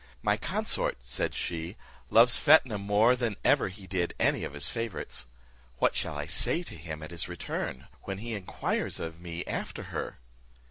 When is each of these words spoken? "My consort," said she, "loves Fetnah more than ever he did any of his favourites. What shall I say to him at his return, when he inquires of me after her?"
"My 0.23 0.35
consort," 0.35 0.97
said 1.01 1.35
she, 1.35 1.77
"loves 2.09 2.39
Fetnah 2.39 2.79
more 2.79 3.15
than 3.15 3.35
ever 3.45 3.67
he 3.67 3.85
did 3.85 4.15
any 4.19 4.43
of 4.43 4.53
his 4.53 4.67
favourites. 4.67 5.27
What 5.77 5.93
shall 5.95 6.17
I 6.17 6.25
say 6.25 6.63
to 6.63 6.75
him 6.75 7.03
at 7.03 7.11
his 7.11 7.27
return, 7.29 7.87
when 8.05 8.17
he 8.17 8.33
inquires 8.33 8.99
of 8.99 9.21
me 9.21 9.45
after 9.45 9.83
her?" 9.93 10.17